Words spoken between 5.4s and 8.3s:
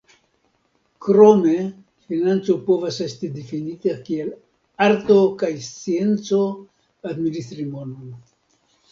kaj scienco administri monon.